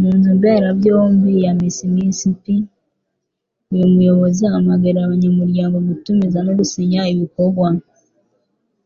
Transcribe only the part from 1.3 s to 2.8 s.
ya Mississippi,